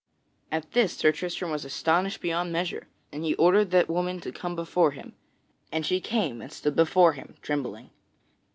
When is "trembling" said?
7.43-7.91